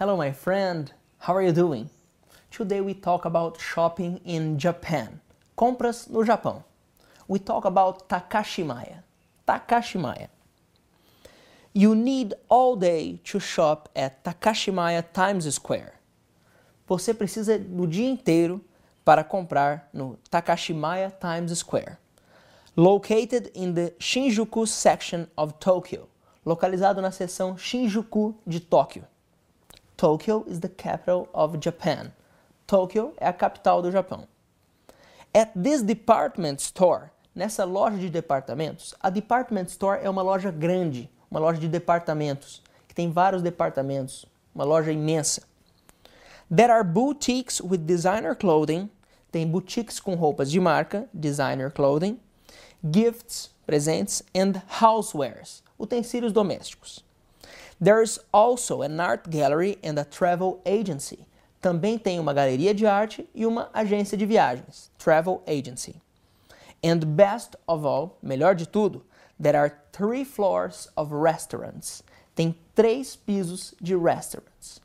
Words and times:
my 0.00 0.32
friend. 0.32 0.92
How 1.18 1.34
are 1.34 1.42
you 1.42 1.52
doing? 1.52 1.88
Today 2.50 2.80
we 2.80 2.94
talk 2.94 3.24
about 3.24 3.60
shopping 3.60 4.20
in 4.24 4.58
Japan. 4.58 5.20
Compras 5.56 6.08
no 6.08 6.24
Japão. 6.24 6.64
We 7.28 7.38
talk 7.38 7.64
about 7.64 8.08
Takashimaya. 8.08 9.02
Takashimaya. 9.46 10.28
You 11.72 11.94
need 11.94 12.34
all 12.48 12.76
day 12.76 13.20
to 13.24 13.40
shop 13.40 13.88
at 13.96 14.22
Takashimaya 14.24 15.04
Times 15.12 15.52
Square. 15.54 15.92
Você 16.88 17.14
precisa 17.14 17.58
do 17.58 17.86
dia 17.86 18.10
inteiro 18.10 18.60
para 19.04 19.24
comprar 19.24 19.88
no 19.92 20.18
Takashimaya 20.30 21.10
Times 21.10 21.56
Square. 21.58 21.98
Located 22.76 23.50
in 23.54 23.72
the 23.74 23.92
Shinjuku 23.98 24.66
section 24.66 25.28
of 25.36 25.54
Tokyo. 25.54 26.08
Localizado 26.44 27.00
na 27.00 27.10
seção 27.10 27.56
Shinjuku 27.56 28.34
de 28.46 28.60
Tóquio. 28.60 29.04
Tokyo 30.04 30.44
is 30.46 30.60
the 30.60 30.68
capital 30.68 31.30
of 31.32 31.56
Japan. 31.58 32.12
Tokyo 32.66 33.14
é 33.18 33.26
a 33.26 33.32
capital 33.32 33.80
do 33.80 33.90
Japão. 33.90 34.28
At 35.34 35.54
this 35.54 35.80
department 35.80 36.60
store, 36.60 37.10
nessa 37.34 37.64
loja 37.64 37.96
de 37.96 38.10
departamentos, 38.10 38.94
a 39.00 39.08
department 39.08 39.68
store 39.68 40.00
é 40.02 40.10
uma 40.10 40.20
loja 40.20 40.50
grande, 40.50 41.08
uma 41.30 41.40
loja 41.40 41.58
de 41.58 41.68
departamentos, 41.68 42.60
que 42.86 42.94
tem 42.94 43.10
vários 43.10 43.40
departamentos, 43.40 44.26
uma 44.54 44.64
loja 44.64 44.92
imensa. 44.92 45.42
There 46.54 46.70
are 46.70 46.84
boutiques 46.84 47.62
with 47.62 47.86
designer 47.86 48.36
clothing, 48.36 48.90
tem 49.32 49.46
boutiques 49.46 49.98
com 49.98 50.16
roupas 50.16 50.50
de 50.50 50.60
marca, 50.60 51.08
designer 51.14 51.70
clothing, 51.70 52.20
gifts, 52.92 53.54
presentes, 53.66 54.22
and 54.36 54.60
housewares, 54.68 55.62
utensílios 55.78 56.30
domésticos. 56.30 57.02
There 57.80 58.02
is 58.02 58.20
also 58.32 58.82
an 58.82 59.00
art 59.00 59.30
gallery 59.30 59.78
and 59.82 59.98
a 59.98 60.04
travel 60.04 60.60
agency. 60.64 61.26
Também 61.60 61.98
tem 61.98 62.20
uma 62.20 62.34
galeria 62.34 62.74
de 62.74 62.86
arte 62.86 63.28
e 63.34 63.46
uma 63.46 63.70
agência 63.72 64.16
de 64.16 64.26
viagens, 64.26 64.90
travel 64.98 65.42
agency. 65.46 66.00
And 66.84 66.98
best 67.16 67.56
of 67.66 67.86
all, 67.86 68.18
melhor 68.22 68.54
de 68.54 68.66
tudo, 68.66 69.02
there 69.40 69.56
are 69.56 69.78
three 69.90 70.24
floors 70.24 70.88
of 70.96 71.12
restaurants. 71.12 72.02
Tem 72.36 72.54
três 72.74 73.16
pisos 73.16 73.74
de 73.80 73.96
restaurants. 73.96 74.80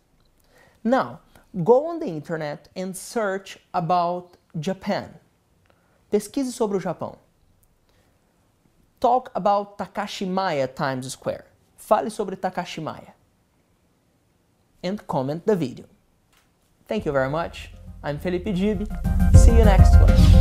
Now, 0.83 1.19
go 1.63 1.85
on 1.85 1.99
the 1.99 2.07
internet 2.07 2.69
and 2.75 2.95
search 2.95 3.57
about 3.73 4.37
Japan. 4.57 5.19
Pesquise 6.09 6.53
sobre 6.53 6.77
o 6.77 6.79
Japão. 6.79 7.17
Talk 9.01 9.31
about 9.35 9.77
Takashimaya 9.77 10.67
Times 10.73 11.11
Square. 11.11 11.48
Fale 11.89 12.11
sobre 12.11 12.35
Takashimaya. 12.35 13.15
And 14.83 15.01
comment 15.07 15.43
the 15.43 15.55
video. 15.55 15.85
Thank 16.87 17.05
you 17.07 17.11
very 17.11 17.31
much. 17.31 17.71
I'm 18.03 18.19
Felipe 18.19 18.53
Gibi. 18.53 18.85
See 19.33 19.57
you 19.57 19.65
next 19.65 19.95
one. 19.95 20.38